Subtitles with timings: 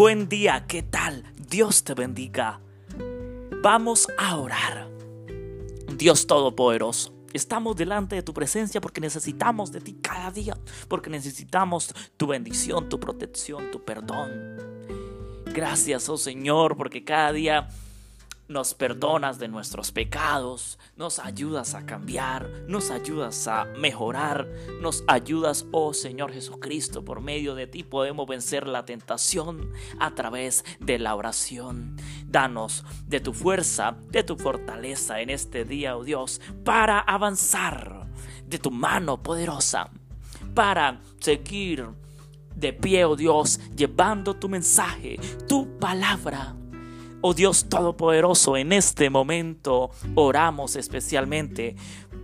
[0.00, 1.24] Buen día, ¿qué tal?
[1.50, 2.58] Dios te bendiga.
[3.62, 4.88] Vamos a orar.
[5.94, 7.12] Dios Todopoderoso.
[7.34, 10.56] Estamos delante de tu presencia porque necesitamos de ti cada día,
[10.88, 14.30] porque necesitamos tu bendición, tu protección, tu perdón.
[15.52, 17.68] Gracias, oh Señor, porque cada día
[18.50, 24.48] nos perdonas de nuestros pecados, nos ayudas a cambiar, nos ayudas a mejorar,
[24.80, 30.64] nos ayudas, oh Señor Jesucristo, por medio de ti podemos vencer la tentación a través
[30.80, 31.96] de la oración.
[32.26, 38.08] Danos de tu fuerza, de tu fortaleza en este día, oh Dios, para avanzar,
[38.46, 39.90] de tu mano poderosa,
[40.54, 41.86] para seguir
[42.56, 46.56] de pie, oh Dios, llevando tu mensaje, tu palabra
[47.22, 51.76] Oh Dios Todopoderoso, en este momento oramos especialmente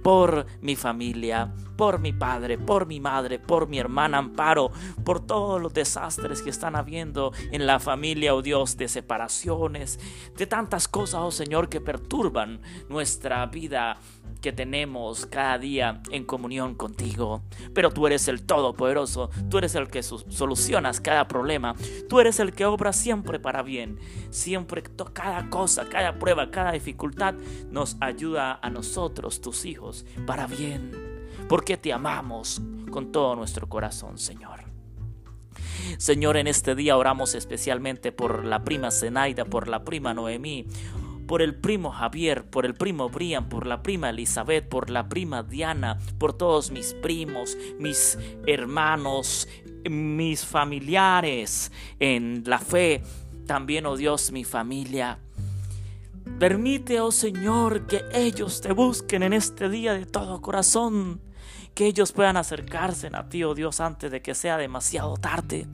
[0.03, 4.71] por mi familia, por mi padre, por mi madre, por mi hermana Amparo,
[5.05, 10.01] por todos los desastres que están habiendo en la familia, oh Dios, de separaciones,
[10.35, 13.99] de tantas cosas, oh Señor, que perturban nuestra vida
[14.41, 17.43] que tenemos cada día en comunión contigo.
[17.75, 21.75] Pero tú eres el Todopoderoso, tú eres el que solucionas cada problema,
[22.09, 23.99] tú eres el que obra siempre para bien.
[24.31, 27.35] Siempre cada cosa, cada prueba, cada dificultad
[27.71, 30.93] nos ayuda a nosotros, tus hijos, para bien.
[31.49, 34.65] Porque te amamos con todo nuestro corazón, Señor.
[35.99, 40.67] Señor, en este día oramos especialmente por la prima Zenaida, por la prima Noemí
[41.27, 45.43] por el primo Javier, por el primo Brian, por la prima Elizabeth, por la prima
[45.43, 49.49] Diana, por todos mis primos, mis hermanos,
[49.89, 53.03] mis familiares en la fe,
[53.47, 55.19] también, oh Dios, mi familia.
[56.39, 61.21] Permite, oh Señor, que ellos te busquen en este día de todo corazón
[61.77, 65.67] que ellos puedan acercarse a ti, oh Dios, antes de que sea demasiado tarde.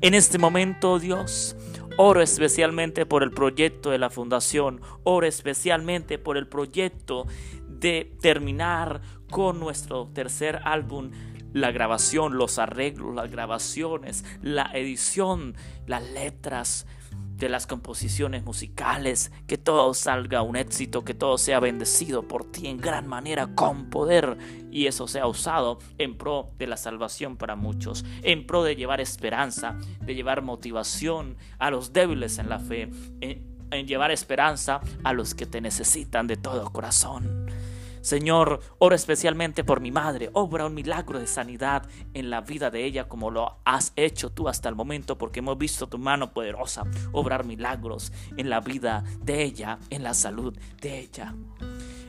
[0.00, 1.54] En este momento, oh Dios,
[2.02, 7.26] oro especialmente por el proyecto de la fundación, oro especialmente por el proyecto
[7.68, 11.10] de terminar con nuestro tercer álbum
[11.52, 15.54] la grabación, los arreglos, las grabaciones, la edición,
[15.86, 16.86] las letras,
[17.40, 22.68] de las composiciones musicales, que todo salga un éxito, que todo sea bendecido por ti
[22.68, 24.36] en gran manera, con poder,
[24.70, 29.00] y eso sea usado en pro de la salvación para muchos, en pro de llevar
[29.00, 32.90] esperanza, de llevar motivación a los débiles en la fe,
[33.20, 37.46] en, en llevar esperanza a los que te necesitan de todo corazón.
[38.00, 40.30] Señor, oro especialmente por mi madre.
[40.32, 44.48] Obra un milagro de sanidad en la vida de ella como lo has hecho tú
[44.48, 49.42] hasta el momento porque hemos visto tu mano poderosa obrar milagros en la vida de
[49.42, 51.34] ella, en la salud de ella.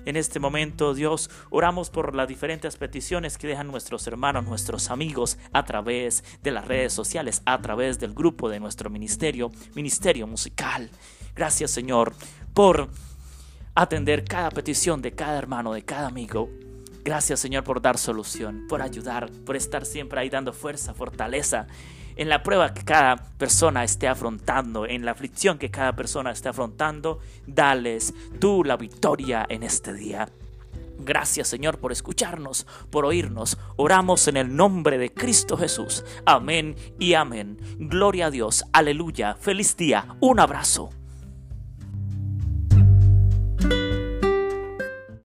[0.06, 5.38] En este momento, Dios, oramos por las diferentes peticiones que dejan nuestros hermanos, nuestros amigos,
[5.54, 10.90] a través de las redes sociales, a través del grupo de nuestro ministerio, Ministerio Musical.
[11.36, 12.16] Gracias, Señor,
[12.54, 12.90] por
[13.76, 16.50] atender cada petición de cada hermano, de cada amigo.
[17.04, 21.68] Gracias Señor por dar solución, por ayudar, por estar siempre ahí dando fuerza, fortaleza
[22.16, 26.50] en la prueba que cada persona esté afrontando, en la aflicción que cada persona esté
[26.50, 27.20] afrontando.
[27.48, 30.30] Dales tú la victoria en este día.
[31.00, 33.58] Gracias Señor por escucharnos, por oírnos.
[33.76, 36.04] Oramos en el nombre de Cristo Jesús.
[36.26, 37.58] Amén y amén.
[37.80, 38.64] Gloria a Dios.
[38.72, 39.36] Aleluya.
[39.36, 40.16] Feliz día.
[40.20, 41.01] Un abrazo.